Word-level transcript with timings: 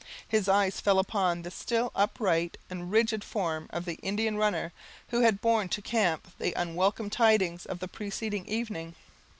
His 0.27 0.49
eyes 0.49 0.79
fell 0.81 0.99
on 1.13 1.43
the 1.43 1.51
still, 1.51 1.91
upright, 1.93 2.57
and 2.71 2.89
rigid 2.91 3.23
form 3.23 3.67
of 3.69 3.85
the 3.85 3.99
"Indian 4.01 4.35
runner," 4.35 4.73
who 5.09 5.21
had 5.21 5.41
borne 5.41 5.69
to 5.69 5.77
the 5.81 5.87
camp 5.87 6.27
the 6.39 6.53
unwelcome 6.53 7.11
tidings 7.11 7.67
of 7.67 7.77
the 7.77 7.87
preceding 7.87 8.47
evening. 8.47 8.95